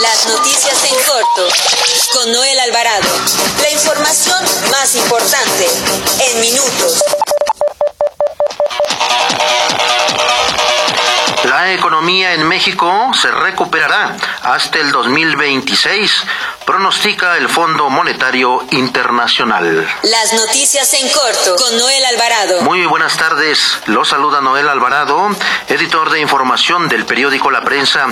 Las 0.00 0.26
noticias 0.26 0.84
en 0.84 0.94
corto 1.04 1.48
con 2.12 2.32
Noel 2.32 2.58
Alvarado. 2.60 3.08
La 3.62 3.70
información 3.70 4.44
más 4.70 4.94
importante 4.96 5.68
en 6.20 6.40
minutos. 6.40 7.04
La 11.44 11.72
economía 11.72 12.34
en 12.34 12.48
México 12.48 13.10
se 13.20 13.30
recuperará 13.30 14.16
hasta 14.42 14.78
el 14.78 14.90
2026 14.90 16.24
pronostica 16.64 17.36
el 17.36 17.48
Fondo 17.48 17.90
Monetario 17.90 18.62
Internacional. 18.70 19.86
Las 20.02 20.32
noticias 20.32 20.92
en 20.94 21.08
corto 21.10 21.56
con 21.56 21.76
Noel 21.76 22.04
Alvarado. 22.06 22.62
Muy 22.62 22.86
buenas 22.86 23.16
tardes, 23.16 23.78
lo 23.86 24.04
saluda 24.04 24.40
Noel 24.40 24.68
Alvarado, 24.68 25.28
editor 25.68 26.10
de 26.10 26.20
información 26.20 26.88
del 26.88 27.04
periódico 27.04 27.50
La 27.50 27.62
Prensa. 27.62 28.06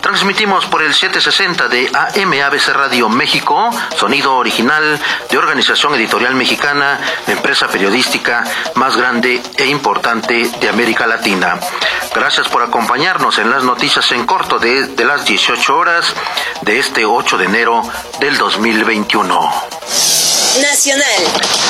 Transmitimos 0.00 0.66
por 0.66 0.82
el 0.82 0.92
760 0.92 1.68
de 1.68 1.90
AMABC 1.94 2.68
Radio 2.68 3.08
México, 3.08 3.70
sonido 3.96 4.36
original 4.36 5.00
de 5.30 5.38
Organización 5.38 5.94
Editorial 5.94 6.34
Mexicana, 6.34 7.00
empresa 7.26 7.68
periodística 7.68 8.44
más 8.74 8.96
grande 8.96 9.40
e 9.56 9.66
importante 9.66 10.50
de 10.60 10.68
América 10.68 11.06
Latina. 11.06 11.58
Gracias 12.14 12.48
por 12.48 12.62
acompañarnos 12.62 13.38
en 13.38 13.50
las 13.50 13.64
noticias 13.64 14.10
en 14.12 14.26
corto 14.26 14.58
de, 14.58 14.88
de 14.88 15.04
las 15.04 15.24
18 15.24 15.76
horas 15.76 16.14
de 16.62 16.78
este 16.78 17.04
8 17.04 17.38
de 17.38 17.44
enero 17.44 17.83
del 18.20 18.36
2021. 18.38 19.52
Nacional. 20.62 21.64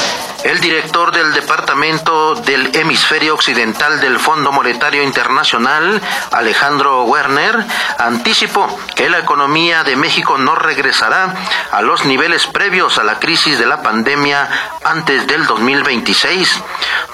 El 0.45 0.61
director 0.61 1.11
del 1.11 1.33
Departamento 1.33 2.35
del 2.35 2.77
Hemisferio 2.77 3.33
Occidental 3.33 3.99
del 3.99 4.21
Fondo 4.21 4.53
Monetario 4.53 5.03
Internacional, 5.03 6.03
Alejandro 6.33 7.05
Werner, 7.05 7.65
anticipó 7.99 8.69
que 8.95 9.09
la 9.09 9.21
economía 9.21 9.85
de 9.85 9.97
México 9.97 10.37
no 10.37 10.55
regresará 10.55 11.35
a 11.73 11.81
los 11.81 12.05
niveles 12.05 12.47
previos 12.47 12.99
a 12.99 13.05
la 13.05 13.19
crisis 13.19 13.59
de 13.59 13.65
la 13.65 13.81
pandemia 13.81 14.47
antes 14.85 15.27
del 15.27 15.47
2026. 15.47 16.61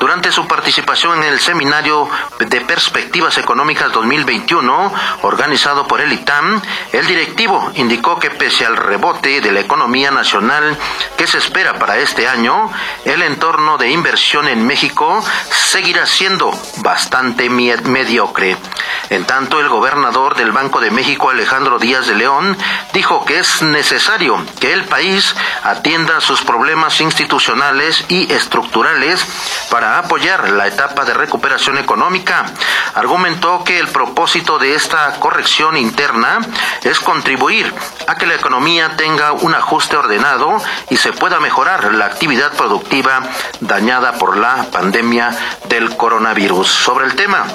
Durante 0.00 0.32
su 0.32 0.48
participación 0.48 1.18
en 1.18 1.24
el 1.24 1.40
seminario 1.40 2.08
de 2.38 2.62
Perspectivas 2.62 3.36
Económicas 3.36 3.92
2021, 3.92 4.94
organizado 5.20 5.86
por 5.86 6.00
el 6.00 6.10
ITAM, 6.10 6.62
el 6.94 7.06
directivo 7.06 7.70
indicó 7.74 8.18
que 8.18 8.30
pese 8.30 8.64
al 8.64 8.78
rebote 8.78 9.42
de 9.42 9.52
la 9.52 9.60
economía 9.60 10.10
nacional 10.10 10.74
que 11.18 11.26
se 11.26 11.36
espera 11.36 11.78
para 11.78 11.98
este 11.98 12.26
año, 12.26 12.72
el 13.04 13.20
entorno 13.20 13.76
de 13.76 13.90
inversión 13.90 14.48
en 14.48 14.66
México 14.66 15.22
seguirá 15.50 16.06
siendo 16.06 16.50
bastante 16.78 17.50
mediocre. 17.50 18.56
En 19.10 19.26
tanto, 19.26 19.60
el 19.60 19.68
gobernador 19.68 20.34
del 20.34 20.52
Banco 20.52 20.80
de 20.80 20.90
México, 20.90 21.28
Alejandro 21.28 21.78
Díaz 21.78 22.06
de 22.06 22.14
León, 22.14 22.56
dijo 22.94 23.26
que 23.26 23.40
es 23.40 23.60
necesario 23.60 24.42
que 24.60 24.72
el 24.72 24.84
país 24.84 25.34
atienda 25.62 26.22
sus 26.22 26.40
problemas 26.40 27.02
institucionales 27.02 28.06
y 28.08 28.32
estructurales 28.32 29.26
para 29.68 29.89
apoyar 29.98 30.50
la 30.50 30.66
etapa 30.66 31.04
de 31.04 31.14
recuperación 31.14 31.78
económica. 31.78 32.46
Argumentó 32.94 33.64
que 33.64 33.78
el 33.78 33.88
propósito 33.88 34.58
de 34.58 34.74
esta 34.74 35.12
corrección 35.18 35.76
interna 35.76 36.40
es 36.82 37.00
contribuir 37.00 37.72
a 38.06 38.16
que 38.16 38.26
la 38.26 38.34
economía 38.34 38.96
tenga 38.96 39.32
un 39.32 39.54
ajuste 39.54 39.96
ordenado 39.96 40.60
y 40.88 40.96
se 40.96 41.12
pueda 41.12 41.40
mejorar 41.40 41.92
la 41.94 42.06
actividad 42.06 42.52
productiva 42.52 43.22
dañada 43.60 44.12
por 44.12 44.36
la 44.36 44.64
pandemia 44.70 45.36
del 45.68 45.96
coronavirus. 45.96 46.68
Sobre 46.68 47.06
el 47.06 47.14
tema, 47.14 47.46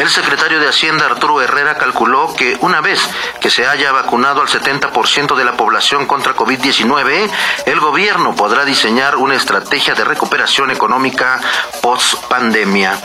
el 0.00 0.08
secretario 0.08 0.58
de 0.60 0.68
Hacienda 0.68 1.04
Arturo 1.04 1.42
Herrera 1.42 1.76
calculó 1.76 2.34
que 2.34 2.56
una 2.62 2.80
vez 2.80 3.06
que 3.38 3.50
se 3.50 3.66
haya 3.66 3.92
vacunado 3.92 4.40
al 4.40 4.48
70% 4.48 5.36
de 5.36 5.44
la 5.44 5.58
población 5.58 6.06
contra 6.06 6.34
COVID-19, 6.34 7.30
el 7.66 7.80
gobierno 7.80 8.34
podrá 8.34 8.64
diseñar 8.64 9.16
una 9.16 9.34
estrategia 9.34 9.94
de 9.94 10.04
recuperación 10.04 10.70
económica 10.70 11.38
post 11.82 12.14
pandemia. 12.28 12.98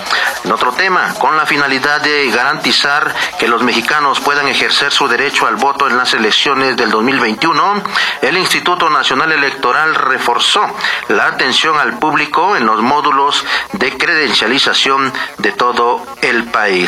En 0.45 0.51
otro 0.53 0.71
tema, 0.71 1.13
con 1.15 1.35
la 1.35 1.45
finalidad 1.45 1.99
de 1.99 2.29
garantizar 2.31 3.13
que 3.39 3.49
los 3.49 3.61
mexicanos 3.61 4.21
puedan 4.21 4.47
ejercer 4.47 4.93
su 4.93 5.09
derecho 5.09 5.47
al 5.47 5.57
voto 5.57 5.87
en 5.87 5.97
las 5.97 6.13
elecciones 6.13 6.77
del 6.77 6.91
2021, 6.91 7.83
el 8.21 8.37
Instituto 8.37 8.89
Nacional 8.89 9.33
Electoral 9.33 9.95
reforzó 9.95 10.65
la 11.09 11.27
atención 11.27 11.77
al 11.77 11.99
público 11.99 12.55
en 12.55 12.65
los 12.65 12.81
módulos 12.81 13.43
de 13.73 13.97
credencialización 13.97 15.11
de 15.39 15.51
todo 15.51 16.05
el 16.21 16.45
país. 16.45 16.84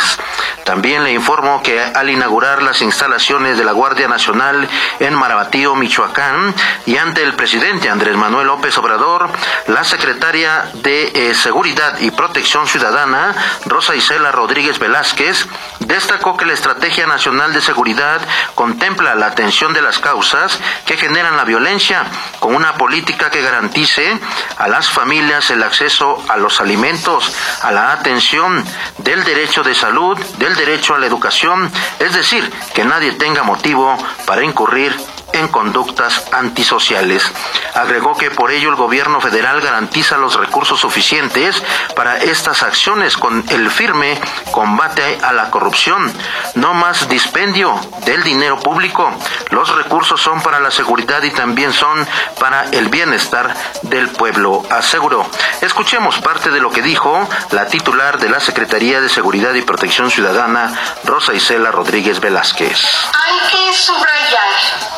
También 0.64 1.04
le 1.04 1.14
informo 1.14 1.62
que 1.64 1.82
al 1.82 2.10
inaugurar 2.10 2.62
las 2.62 2.82
instalaciones 2.82 3.58
de 3.58 3.64
la 3.64 3.72
Guardia 3.72 4.08
Nacional 4.08 4.68
en 5.00 5.14
Marabatío, 5.14 5.76
Michoacán, 5.76 6.54
y 6.86 6.98
ante 6.98 7.24
el 7.24 7.34
presidente 7.34 7.90
Andrés 7.90 8.16
Manuel 8.18 8.48
López 8.48 8.78
Obrador, 8.78 9.30
la 9.68 9.84
secretaria 9.84 10.66
de 10.76 11.12
eh, 11.14 11.34
Seguridad 11.36 12.00
y 12.00 12.12
Protección 12.12 12.68
Ciudadana, 12.68 13.34
Rosa 13.66 13.96
Isela 13.96 14.32
Rodríguez 14.32 14.80
Velázquez, 14.80 15.48
destacó 15.88 16.36
que 16.36 16.46
la 16.46 16.54
Estrategia 16.54 17.08
Nacional 17.08 17.54
de 17.54 17.62
Seguridad 17.62 18.22
contempla 18.56 19.16
la 19.16 19.28
atención 19.28 19.74
de 19.74 19.82
las 19.82 20.00
causas 20.00 20.60
que 20.86 20.98
generan 20.98 21.38
la 21.38 21.46
violencia 21.46 22.06
con 22.40 22.56
una 22.56 22.76
política 22.76 23.30
que 23.30 23.42
garantice 23.42 24.20
a 24.58 24.68
las 24.68 24.90
familias 24.90 25.50
el 25.50 25.64
acceso 25.64 26.24
a 26.28 26.38
los 26.38 26.60
alimentos, 26.60 27.34
a 27.62 27.72
la 27.72 27.94
atención 27.94 28.64
del 28.98 29.24
derecho 29.24 29.64
de 29.64 29.74
salud, 29.74 30.18
del 30.38 30.56
derecho 30.56 30.94
a 30.94 31.00
la 31.00 31.08
educación, 31.08 31.72
es 32.00 32.14
decir, 32.14 32.52
que 32.74 32.84
nadie 32.84 33.14
tenga 33.14 33.44
motivo 33.44 33.98
para 34.26 34.44
incurrir 34.44 34.96
en 35.38 35.48
conductas 35.48 36.24
antisociales. 36.32 37.32
Agregó 37.74 38.18
que 38.18 38.32
por 38.32 38.52
ello 38.52 38.70
el 38.70 38.76
gobierno 38.76 39.22
federal 39.22 39.62
garantiza 39.62 40.18
los 40.18 40.36
recursos 40.36 40.80
suficientes 40.80 41.62
para 41.96 42.18
estas 42.18 42.64
acciones 42.64 43.18
con 43.18 43.44
el 43.50 43.70
firme 43.70 44.20
combate 44.52 45.20
a 45.24 45.34
la 45.34 45.50
corrupción. 45.50 46.12
No 46.56 46.74
más 46.74 47.08
dispendio 47.10 47.80
del 48.06 48.24
dinero 48.24 48.60
público. 48.60 49.12
Los 49.52 49.76
recursos 49.76 50.22
son 50.22 50.42
para 50.42 50.60
la 50.60 50.72
seguridad 50.72 51.22
y 51.24 51.32
también 51.32 51.74
son 51.74 52.08
para 52.40 52.64
el 52.72 52.90
bienestar 52.90 53.54
del 53.84 54.10
pueblo, 54.10 54.64
aseguró. 54.70 55.26
Escuchemos 55.62 56.20
parte 56.20 56.50
de 56.50 56.60
lo 56.60 56.72
que 56.72 56.82
dijo 56.82 57.28
la 57.52 57.68
titular 57.68 58.18
de 58.20 58.30
la 58.30 58.40
Secretaría 58.40 59.02
de 59.02 59.10
Seguridad 59.10 59.54
y 59.54 59.62
Protección 59.62 60.10
Ciudadana, 60.12 60.74
Rosa 61.04 61.34
Isela 61.34 61.72
Rodríguez 61.72 62.20
Velázquez. 62.20 62.80
Hay 63.14 63.50
que 63.50 63.74
subrayar 63.74 64.97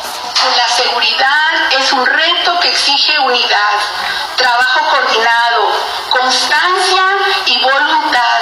la 0.56 0.68
seguridad 0.68 1.72
es 1.78 1.92
un 1.92 2.06
reto 2.06 2.58
que 2.60 2.68
exige 2.68 3.18
unidad, 3.18 3.74
trabajo 4.36 4.88
coordinado, 4.88 5.70
constancia 6.08 7.02
y 7.44 7.60
voluntad. 7.60 8.38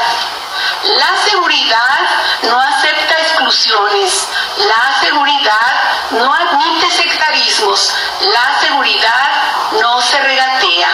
La 0.85 1.17
seguridad 1.25 1.99
no 2.43 2.61
acepta 2.61 3.15
exclusiones, 3.19 4.29
la 4.59 5.01
seguridad 5.01 5.75
no 6.11 6.33
admite 6.33 6.89
sectarismos, 6.91 7.93
la 8.21 8.61
seguridad 8.61 9.31
no 9.81 10.01
se 10.01 10.21
regatea. 10.21 10.91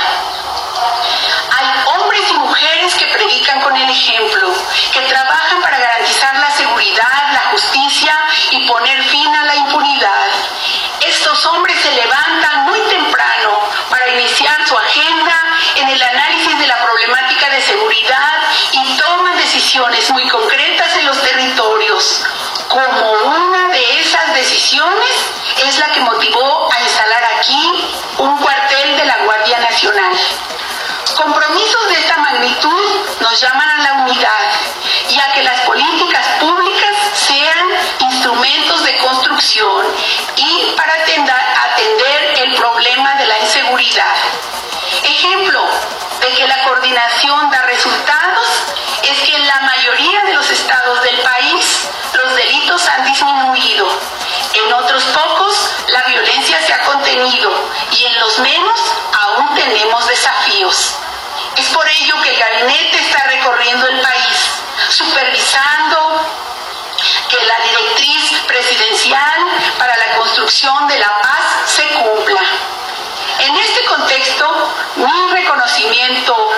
Hay 1.59 1.67
hombres 1.87 2.23
y 2.31 2.35
mujeres 2.35 2.95
que 2.95 3.07
predican 3.07 3.61
con 3.61 3.77
el 3.77 3.91
ejemplo, 3.91 4.53
que 4.93 5.03
trabajan 5.03 5.61
para 5.61 5.79
garantizar 5.79 6.35
la 6.37 6.51
seguridad, 6.51 7.33
la 7.33 7.51
justicia 7.51 8.19
y 8.53 8.67
poner 8.67 9.03
fin 9.05 9.35
a 9.37 9.45
la 9.45 9.55
impunidad 9.57 10.24
estos 11.35 11.53
hombres 11.53 11.77
se 11.83 11.91
levantan 11.91 12.65
muy 12.67 12.81
temprano 12.83 13.59
para 13.91 14.09
iniciar 14.09 14.69
su 14.69 14.79
agenda 14.79 15.35
en 15.75 15.89
el 15.89 16.01
análisis 16.01 16.57
de 16.61 16.67
la 16.69 16.79
problemática 16.79 17.51
de 17.51 17.61
seguridad 17.61 18.39
y 18.71 18.97
toman 18.97 19.37
decisiones 19.39 20.09
muy 20.11 20.29
concretas 20.29 20.97
en 20.97 21.07
los 21.07 21.21
territorios. 21.23 22.23
Como 22.69 23.13
una 23.13 23.69
de 23.69 24.01
esas 24.01 24.33
decisiones 24.35 25.11
es 25.67 25.77
la 25.81 25.87
que 25.89 26.01
motivó 26.03 26.73
a 26.73 26.81
instalar 26.81 27.25
aquí 27.37 27.85
un 28.19 28.39
cuartel 28.39 28.97
de 28.97 29.05
la 29.05 29.19
Guardia 29.25 29.59
Nacional. 29.59 30.13
Compromisos 31.17 31.89
de 31.89 31.95
esta 31.95 32.17
magnitud 32.19 33.07
nos 33.19 33.41
llaman 33.41 33.71
a 33.71 33.83
la 33.83 33.93
unidad 34.05 34.24
Es 60.47 61.69
por 61.73 61.89
ello 61.89 62.21
que 62.23 62.29
el 62.29 62.39
gabinete 62.39 62.99
está 62.99 63.25
recorriendo 63.25 63.89
el 63.89 64.01
país, 64.03 64.51
supervisando 64.91 66.29
que 67.31 67.47
la 67.47 67.59
directriz 67.65 68.43
presidencial 68.47 69.47
para 69.79 69.97
la 69.97 70.17
construcción 70.17 70.87
de 70.89 70.99
la 70.99 71.19
paz 71.23 71.63
se 71.65 71.87
cumpla. 71.89 72.43
En 73.39 73.57
este 73.57 73.85
contexto, 73.85 74.75
mi 74.97 75.33
reconocimiento 75.33 76.51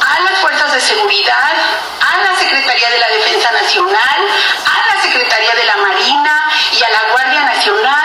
a 0.00 0.20
las 0.20 0.38
fuerzas 0.40 0.72
de 0.72 0.80
seguridad, 0.80 1.52
a 2.00 2.24
la 2.24 2.38
Secretaría 2.38 2.88
de 2.88 2.98
la 2.98 3.08
Defensa 3.08 3.50
Nacional, 3.52 4.28
a 4.64 4.94
la 4.94 5.02
Secretaría 5.02 5.54
de 5.54 5.64
la 5.64 5.76
Marina 5.76 6.50
y 6.72 6.82
a 6.82 6.88
la 6.88 7.12
Guardia 7.12 7.40
Nacional 7.42 7.95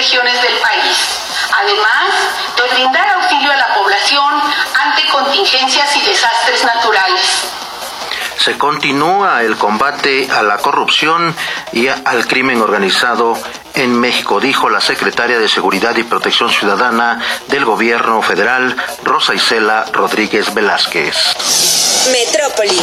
regiones 0.00 0.40
del 0.40 0.56
país. 0.60 0.96
Además 1.58 2.08
de 2.56 2.74
brindar 2.74 3.06
auxilio 3.20 3.52
a 3.52 3.56
la 3.56 3.74
población 3.74 4.42
ante 4.82 5.06
contingencias 5.08 5.94
y 5.94 6.00
desastres 6.00 6.64
naturales 6.64 7.20
se 8.38 8.56
continúa 8.56 9.42
el 9.42 9.58
combate 9.58 10.26
a 10.30 10.42
la 10.42 10.56
corrupción 10.56 11.34
y 11.72 11.88
al 11.88 12.26
crimen 12.26 12.62
organizado 12.62 13.36
en 13.74 14.00
México, 14.00 14.40
dijo 14.40 14.70
la 14.70 14.80
secretaria 14.80 15.38
de 15.38 15.46
Seguridad 15.46 15.94
y 15.98 16.04
Protección 16.04 16.48
Ciudadana 16.48 17.20
del 17.48 17.66
Gobierno 17.66 18.22
Federal, 18.22 18.74
Rosa 19.04 19.34
Isela 19.34 19.84
Rodríguez 19.92 20.54
Velázquez. 20.54 21.89
Metrópoli. 22.08 22.80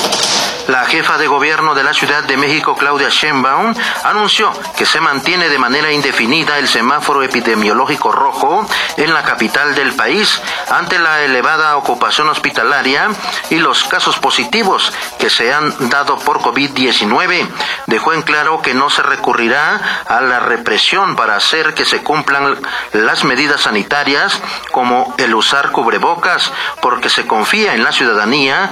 La 0.68 0.86
jefa 0.86 1.18
de 1.18 1.28
gobierno 1.28 1.74
de 1.76 1.84
la 1.84 1.94
Ciudad 1.94 2.24
de 2.24 2.36
México, 2.36 2.76
Claudia 2.76 3.08
Sheinbaum, 3.10 3.74
anunció 4.04 4.52
que 4.76 4.86
se 4.86 5.00
mantiene 5.00 5.48
de 5.48 5.58
manera 5.58 5.94
indefinida 5.94 6.60
el 6.60 6.68
semáforo 6.68 7.24
epidemiológico 7.24 8.12
rojo 8.12 8.68
en 8.98 9.14
la 9.14 9.24
capital 9.24 9.76
del 9.76 9.94
país 9.94 10.42
ante 10.70 11.00
la 11.00 11.24
elevada 11.24 11.78
ocupación 11.78 12.28
hospitalaria 12.28 13.08
y 13.50 13.56
los 13.56 13.86
casos 13.86 14.20
positivos 14.20 14.92
que 15.18 15.30
se 15.30 15.54
han 15.54 15.90
dado 15.90 16.20
por 16.20 16.42
COVID-19. 16.42 17.48
Dejó 17.86 18.14
en 18.14 18.24
claro 18.24 18.62
que 18.62 18.74
no 18.74 18.90
se 18.90 19.04
recurrirá 19.04 20.04
a 20.06 20.20
la 20.20 20.42
represión 20.42 21.16
para 21.16 21.38
hacer 21.38 21.74
que 21.76 21.86
se 21.86 22.04
cumplan 22.04 22.60
las 22.92 23.24
medidas 23.24 23.62
sanitarias 23.62 24.38
como 24.74 25.16
el 25.18 25.34
usar 25.34 25.72
cubrebocas, 25.72 26.52
porque 26.82 27.10
se 27.10 27.26
confía 27.26 27.74
en 27.74 27.86
la 27.86 27.94
ciudadanía 27.94 28.70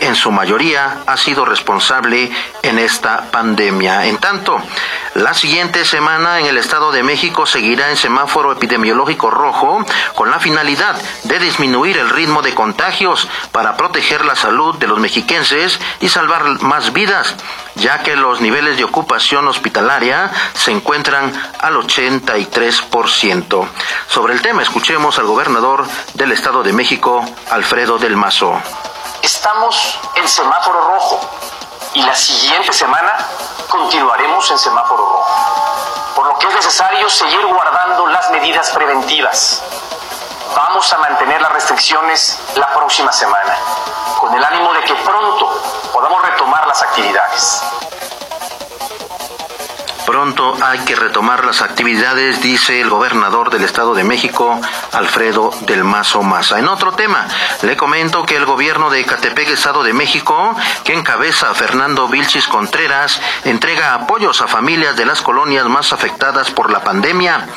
en 0.00 0.14
su 0.14 0.30
mayoría 0.30 0.98
ha 1.06 1.16
sido 1.16 1.44
responsable 1.44 2.30
en 2.62 2.78
esta 2.78 3.30
pandemia. 3.30 4.06
En 4.06 4.18
tanto, 4.18 4.60
la 5.14 5.34
siguiente 5.34 5.84
semana 5.84 6.38
en 6.38 6.46
el 6.46 6.58
Estado 6.58 6.92
de 6.92 7.02
México 7.02 7.46
seguirá 7.46 7.90
en 7.90 7.96
semáforo 7.96 8.52
epidemiológico 8.52 9.30
rojo 9.30 9.84
con 10.14 10.30
la 10.30 10.38
finalidad 10.38 10.96
de 11.24 11.38
disminuir 11.38 11.98
el 11.98 12.10
ritmo 12.10 12.42
de 12.42 12.54
contagios 12.54 13.28
para 13.52 13.76
proteger 13.76 14.24
la 14.24 14.36
salud 14.36 14.76
de 14.76 14.86
los 14.86 14.98
mexiquenses 14.98 15.78
y 16.00 16.08
salvar 16.08 16.44
más 16.62 16.92
vidas, 16.92 17.34
ya 17.74 18.02
que 18.02 18.16
los 18.16 18.40
niveles 18.40 18.76
de 18.76 18.84
ocupación 18.84 19.48
hospitalaria 19.48 20.30
se 20.54 20.70
encuentran 20.70 21.32
al 21.60 21.74
83%. 21.74 23.68
Sobre 24.08 24.34
el 24.34 24.42
tema 24.42 24.62
escuchemos 24.62 25.18
al 25.18 25.26
gobernador 25.26 25.86
del 26.14 26.32
Estado 26.32 26.62
de 26.62 26.72
México, 26.72 27.24
Alfredo 27.50 27.98
del 27.98 28.16
Mazo. 28.16 28.60
Estamos 29.22 29.98
en 30.14 30.26
semáforo 30.26 30.80
rojo 30.80 31.20
y 31.92 32.02
la 32.02 32.14
siguiente 32.14 32.72
semana 32.72 33.18
continuaremos 33.68 34.50
en 34.50 34.58
semáforo 34.58 35.04
rojo, 35.04 36.14
por 36.14 36.26
lo 36.26 36.38
que 36.38 36.46
es 36.46 36.54
necesario 36.54 37.08
seguir 37.10 37.44
guardando 37.46 38.06
las 38.06 38.30
medidas 38.30 38.70
preventivas. 38.70 39.62
Vamos 40.56 40.90
a 40.92 40.98
mantener 40.98 41.40
las 41.42 41.52
restricciones 41.52 42.38
la 42.56 42.68
próxima 42.68 43.12
semana, 43.12 43.56
con 44.18 44.34
el 44.34 44.42
ánimo 44.42 44.72
de 44.72 44.84
que 44.84 44.94
pronto 44.94 45.62
podamos 45.92 46.22
retomar 46.22 46.66
las 46.66 46.82
actividades. 46.82 47.62
Pronto 50.20 50.54
hay 50.62 50.80
que 50.80 50.96
retomar 50.96 51.46
las 51.46 51.62
actividades, 51.62 52.42
dice 52.42 52.82
el 52.82 52.90
gobernador 52.90 53.48
del 53.48 53.64
Estado 53.64 53.94
de 53.94 54.04
México, 54.04 54.60
Alfredo 54.92 55.50
del 55.62 55.82
Mazo 55.82 56.22
Maza. 56.22 56.58
En 56.58 56.68
otro 56.68 56.92
tema, 56.92 57.26
le 57.62 57.74
comento 57.74 58.26
que 58.26 58.36
el 58.36 58.44
gobierno 58.44 58.90
de 58.90 59.00
Ecatepec, 59.00 59.48
Estado 59.48 59.82
de 59.82 59.94
México, 59.94 60.54
que 60.84 60.92
encabeza 60.92 61.50
a 61.50 61.54
Fernando 61.54 62.06
Vilchis 62.06 62.48
Contreras, 62.48 63.18
entrega 63.46 63.94
apoyos 63.94 64.42
a 64.42 64.46
familias 64.46 64.94
de 64.94 65.06
las 65.06 65.22
colonias 65.22 65.64
más 65.64 65.94
afectadas 65.94 66.50
por 66.50 66.70
la 66.70 66.84
pandemia. 66.84 67.48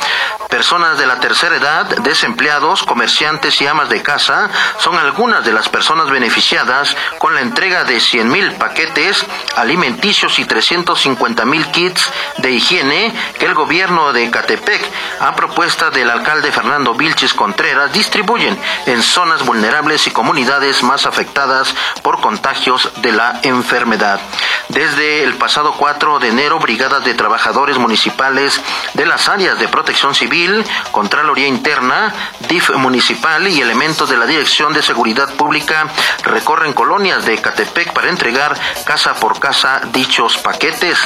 Personas 0.54 1.00
de 1.00 1.08
la 1.08 1.20
tercera 1.20 1.56
edad, 1.56 1.88
desempleados, 2.04 2.84
comerciantes 2.84 3.60
y 3.60 3.66
amas 3.66 3.90
de 3.90 4.04
casa 4.04 4.52
son 4.78 4.96
algunas 5.00 5.44
de 5.44 5.52
las 5.52 5.68
personas 5.68 6.12
beneficiadas 6.12 6.96
con 7.18 7.34
la 7.34 7.42
entrega 7.42 7.86
de 7.86 8.00
100 8.00 8.30
mil 8.30 8.52
paquetes 8.52 9.26
alimenticios 9.56 10.38
y 10.38 10.46
350 10.46 11.46
mil 11.46 11.66
kits 11.72 12.08
de 12.38 12.52
higiene 12.52 13.12
que 13.40 13.48
el 13.48 13.56
gobierno 13.56 14.14
de 14.14 14.30
Catepec, 14.30 14.86
a 15.20 15.36
propuesta 15.36 15.90
del 15.90 16.12
alcalde 16.12 16.52
Fernando 16.52 16.94
Vilches 16.94 17.34
Contreras, 17.34 17.92
distribuyen 17.92 18.56
en 18.86 19.02
zonas 19.02 19.44
vulnerables 19.44 20.06
y 20.06 20.12
comunidades 20.12 20.84
más 20.84 21.08
afectadas 21.08 21.74
por 22.04 22.22
contagios 22.22 22.92
de 22.98 23.12
la 23.12 23.40
enfermedad. 23.42 24.22
Desde 24.70 25.24
el 25.24 25.34
pasado 25.34 25.74
4 25.74 26.20
de 26.20 26.30
enero, 26.30 26.60
brigadas 26.60 27.04
de 27.04 27.16
trabajadores 27.16 27.80
municipales 27.80 28.62
de 28.94 29.08
las 29.08 29.28
áreas 29.28 29.58
de 29.58 29.68
protección 29.68 30.14
civil, 30.14 30.43
Contraloría 30.92 31.48
Interna, 31.48 32.13
DIF 32.48 32.72
municipal 32.72 33.48
y 33.48 33.62
elementos 33.62 34.10
de 34.10 34.18
la 34.18 34.25
Dirección 34.25 34.74
de 34.74 34.81
Seguridad 34.81 35.34
Pública 35.36 35.88
recorren 36.24 36.74
colonias 36.74 37.25
de 37.25 37.38
Catepec 37.38 37.94
para 37.94 38.10
entregar 38.10 38.60
casa 38.86 39.13
por 39.13 39.40
casa 39.40 39.81
dichos 39.92 40.38
paquetes. 40.38 41.00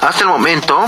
Hasta 0.00 0.22
el 0.22 0.28
momento, 0.28 0.86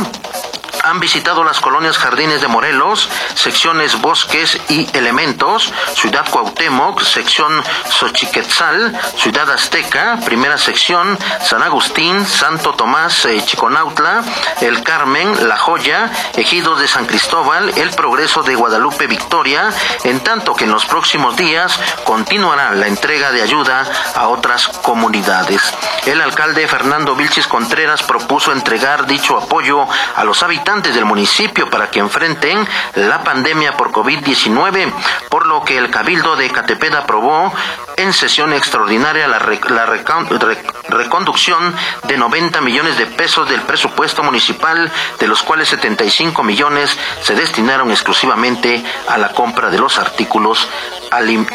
han 0.86 1.00
visitado 1.00 1.42
las 1.42 1.60
colonias 1.60 1.98
Jardines 1.98 2.40
de 2.40 2.46
Morelos, 2.46 3.08
secciones 3.34 4.00
Bosques 4.00 4.58
y 4.68 4.86
Elementos, 4.96 5.72
Ciudad 5.94 6.24
Cuauhtémoc, 6.30 7.02
sección 7.02 7.60
Xochiquetzal, 7.90 8.96
Ciudad 9.16 9.50
Azteca, 9.50 10.18
primera 10.24 10.56
sección, 10.58 11.18
San 11.42 11.64
Agustín, 11.64 12.24
Santo 12.24 12.74
Tomás, 12.74 13.24
eh, 13.24 13.42
Chiconautla, 13.44 14.22
El 14.60 14.84
Carmen, 14.84 15.48
La 15.48 15.56
Joya, 15.56 16.10
Ejidos 16.36 16.78
de 16.78 16.86
San 16.86 17.06
Cristóbal, 17.06 17.76
El 17.76 17.90
Progreso 17.90 18.44
de 18.44 18.54
Guadalupe 18.54 19.08
Victoria, 19.08 19.70
en 20.04 20.20
tanto 20.20 20.54
que 20.54 20.64
en 20.64 20.70
los 20.70 20.86
próximos 20.86 21.36
días 21.36 21.78
continuará 22.04 22.72
la 22.72 22.86
entrega 22.86 23.32
de 23.32 23.42
ayuda 23.42 23.84
a 24.14 24.28
otras 24.28 24.68
comunidades. 24.68 25.62
El 26.04 26.20
alcalde 26.20 26.68
Fernando 26.68 27.16
Vilchis 27.16 27.48
Contreras 27.48 28.04
propuso 28.04 28.52
entregar 28.52 29.06
dicho 29.06 29.36
apoyo 29.36 29.88
a 30.14 30.22
los 30.22 30.44
habitantes 30.44 30.75
del 30.82 31.04
municipio 31.06 31.70
para 31.70 31.90
que 31.90 32.00
enfrenten 32.00 32.66
la 32.94 33.22
pandemia 33.24 33.76
por 33.76 33.92
COVID-19, 33.92 34.92
por 35.30 35.46
lo 35.46 35.64
que 35.64 35.78
el 35.78 35.90
Cabildo 35.90 36.36
de 36.36 36.50
Catepec 36.50 36.94
aprobó 36.94 37.52
en 37.96 38.12
sesión 38.12 38.52
extraordinaria 38.52 39.26
la, 39.26 39.38
reconducción 40.88 41.74
de 42.04 42.18
90 42.18 42.60
millones 42.60 42.98
de 42.98 43.06
pesos 43.06 43.48
del 43.48 43.62
presupuesto 43.62 44.22
municipal, 44.22 44.92
de 45.18 45.26
los 45.26 45.42
cuales 45.42 45.68
75 45.68 46.42
millones 46.42 46.96
se 47.22 47.34
destinaron 47.34 47.90
exclusivamente 47.90 48.84
a 49.08 49.16
la 49.16 49.32
compra 49.32 49.70
de 49.70 49.78
los 49.78 49.98
artículos 49.98 50.68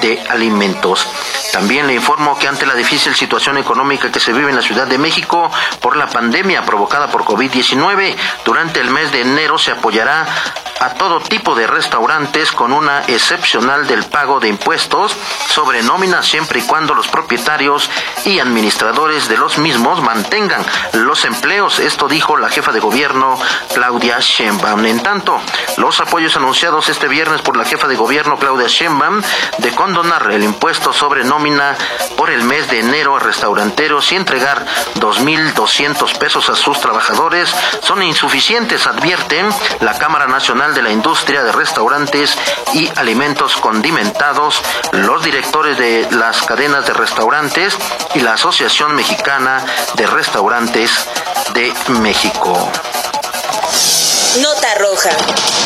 de 0.02 0.24
alimentos. 0.30 1.08
También 1.52 1.86
le 1.86 1.94
informo 1.94 2.40
que 2.40 2.48
ante 2.48 2.66
la 2.66 2.76
difícil 2.76 3.14
situación 3.14 3.58
económica 3.58 4.10
que 4.10 4.22
se 4.22 4.32
vive 4.32 4.50
en 4.50 4.56
la 4.56 4.62
Ciudad 4.62 4.88
de 4.88 4.98
México 4.98 5.52
por 5.82 5.98
la 5.98 6.08
pandemia 6.08 6.64
provocada 6.64 7.10
por 7.10 7.26
COVID-19, 7.26 8.16
durante 8.46 8.80
el 8.80 8.90
mes 8.90 9.12
de 9.12 9.22
enero 9.22 9.58
se 9.58 9.72
apoyará 9.72 10.26
a 10.80 10.96
todo 10.96 11.20
tipo 11.20 11.54
de 11.54 11.68
restaurantes 11.68 12.52
con 12.52 12.72
una 12.72 13.04
excepcional 13.08 13.86
del 13.86 14.04
pago 14.04 14.40
de 14.40 14.48
impuestos 14.48 15.16
sobre 15.48 15.84
nóminas 15.84 16.26
siempre 16.26 16.60
y 16.60 16.64
cuando 16.64 16.96
los 16.96 17.08
propietarios 17.08 17.90
y 18.26 18.40
administradores 18.40 19.28
de 19.28 19.38
los 19.38 19.60
mismos 19.60 20.02
mantengan 20.02 20.66
los 20.94 21.24
empleos. 21.26 21.80
Esto 21.80 22.08
dijo 22.08 22.38
la 22.38 22.50
jefa 22.50 22.72
de 22.72 22.80
gobierno 22.80 23.38
Claudia 23.74 24.18
Sheinbaum. 24.20 24.86
En 24.86 25.04
tanto, 25.04 25.40
los 25.78 26.00
apoyos 26.00 26.36
anunciados 26.36 26.90
este 26.90 27.08
viernes 27.08 27.42
por 27.42 27.58
la 27.58 27.66
jefa 27.66 27.88
de 27.88 27.96
gobierno 27.96 28.40
Claudia 28.40 28.68
Sheinbaum 28.68 29.22
de 29.60 29.72
condonar 29.76 30.32
el 30.32 30.44
impuesto 30.44 30.94
sobre 30.94 31.24
nómina 31.24 31.41
por 32.18 32.30
el 32.30 32.44
mes 32.44 32.70
de 32.70 32.80
enero 32.80 33.16
a 33.16 33.20
restauranteros 33.20 34.12
y 34.12 34.16
entregar 34.16 34.64
2.200 34.96 36.18
pesos 36.20 36.50
a 36.50 36.56
sus 36.56 36.80
trabajadores 36.80 37.50
son 37.82 38.04
insuficientes, 38.04 38.86
advierten 38.86 39.50
la 39.80 39.98
Cámara 39.98 40.28
Nacional 40.28 40.76
de 40.76 40.84
la 40.84 40.92
Industria 40.92 41.44
de 41.44 41.52
Restaurantes 41.52 42.38
y 42.74 42.90
Alimentos 42.96 43.58
Condimentados, 43.58 44.62
los 44.92 45.24
directores 45.24 45.78
de 45.80 46.08
las 46.12 46.44
cadenas 46.44 46.86
de 46.86 46.94
restaurantes 46.94 47.76
y 48.14 48.20
la 48.20 48.34
Asociación 48.34 48.96
Mexicana 48.96 49.66
de 49.96 50.06
Restaurantes 50.06 50.92
de 51.54 51.74
México. 51.88 52.72
Nota 54.40 54.76
roja. 54.76 55.61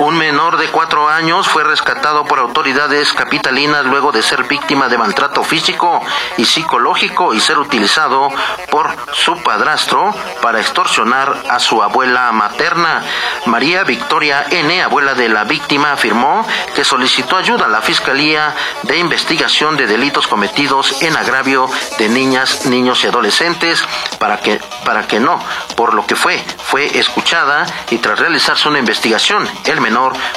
Un 0.00 0.16
menor 0.16 0.56
de 0.56 0.68
cuatro 0.68 1.10
años 1.10 1.46
fue 1.46 1.62
rescatado 1.62 2.24
por 2.24 2.38
autoridades 2.38 3.12
capitalinas 3.12 3.84
luego 3.84 4.12
de 4.12 4.22
ser 4.22 4.44
víctima 4.44 4.88
de 4.88 4.96
maltrato 4.96 5.44
físico 5.44 6.00
y 6.38 6.46
psicológico 6.46 7.34
y 7.34 7.40
ser 7.40 7.58
utilizado 7.58 8.30
por 8.70 8.96
su 9.12 9.36
padrastro 9.42 10.14
para 10.40 10.58
extorsionar 10.58 11.42
a 11.50 11.58
su 11.58 11.82
abuela 11.82 12.32
materna. 12.32 13.02
María 13.44 13.84
Victoria 13.84 14.46
N., 14.48 14.80
abuela 14.80 15.12
de 15.12 15.28
la 15.28 15.44
víctima, 15.44 15.92
afirmó 15.92 16.46
que 16.74 16.82
solicitó 16.82 17.36
ayuda 17.36 17.66
a 17.66 17.68
la 17.68 17.82
Fiscalía 17.82 18.54
de 18.84 18.96
Investigación 18.96 19.76
de 19.76 19.86
Delitos 19.86 20.26
Cometidos 20.26 21.02
en 21.02 21.14
agravio 21.14 21.68
de 21.98 22.08
niñas, 22.08 22.64
niños 22.64 23.04
y 23.04 23.08
adolescentes 23.08 23.84
para 24.18 24.38
que, 24.38 24.62
para 24.86 25.06
que 25.06 25.20
no, 25.20 25.38
por 25.76 25.92
lo 25.92 26.06
que 26.06 26.16
fue, 26.16 26.42
fue 26.64 26.98
escuchada 26.98 27.66
y 27.90 27.98
tras 27.98 28.18
realizarse 28.18 28.66
una 28.66 28.78
investigación, 28.78 29.46
el 29.66 29.89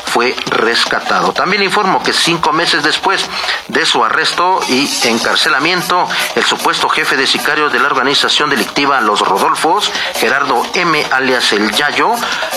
fue 0.06 0.36
rescatado. 0.48 1.34
También 1.34 1.64
informó 1.64 2.02
que 2.04 2.14
cinco 2.14 2.52
meses 2.52 2.84
después 2.84 3.26
de 3.68 3.86
su 3.86 4.04
arresto 4.04 4.60
y 4.68 4.90
encarcelamiento, 5.06 6.08
el 6.36 6.44
supuesto 6.44 6.90
jefe 6.90 7.18
de 7.18 7.28
sicarios 7.28 7.72
de 7.72 7.80
la 7.80 7.88
organización 7.88 8.50
delictiva 8.50 9.02
Los 9.02 9.22
Rodolfos, 9.22 9.92
Gerardo 10.16 10.64
M. 10.74 11.06
alias 11.12 11.54
El 11.54 11.72
Yayo, 11.72 12.12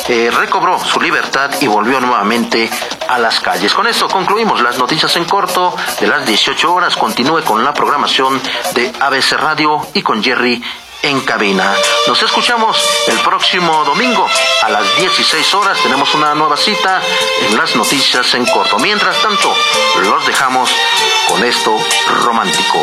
eh, 0.08 0.30
recobró 0.36 0.78
su 0.78 1.00
libertad 1.00 1.50
y 1.60 1.66
volvió 1.66 2.00
nuevamente 2.00 2.70
a 3.08 3.18
las 3.18 3.40
calles. 3.40 3.72
Con 3.72 3.86
esto 3.86 4.08
concluimos 4.08 4.60
las 4.60 4.78
noticias 4.78 5.14
en 5.16 5.24
corto 5.24 5.74
de 6.00 6.06
las 6.06 6.26
18 6.26 6.72
horas. 6.72 6.96
Continúe 6.96 7.42
con 7.44 7.64
la 7.64 7.72
programación 7.72 8.40
de 8.74 8.92
ABC 9.00 9.32
Radio 9.32 9.86
y 9.94 10.02
con 10.02 10.22
Jerry 10.22 10.62
en 11.02 11.20
cabina. 11.20 11.74
Nos 12.06 12.22
escuchamos 12.22 12.78
el 13.06 13.18
próximo 13.20 13.84
domingo 13.84 14.28
a 14.62 14.68
las 14.68 14.96
16 14.96 15.54
horas. 15.54 15.78
Tenemos 15.82 16.14
una 16.14 16.34
nueva 16.34 16.56
cita 16.56 17.00
en 17.42 17.56
las 17.56 17.76
noticias 17.76 18.34
en 18.34 18.46
corto. 18.46 18.78
Mientras 18.78 19.20
tanto, 19.22 19.54
los 20.02 20.26
dejamos 20.26 20.70
con 21.28 21.44
esto 21.44 21.78
romántico. 22.22 22.82